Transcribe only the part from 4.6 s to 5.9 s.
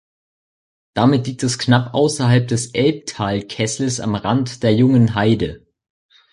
der Jungen Heide.